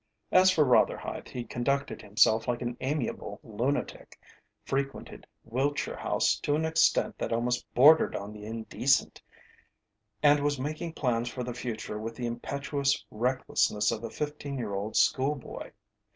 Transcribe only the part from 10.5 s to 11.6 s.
making plans for the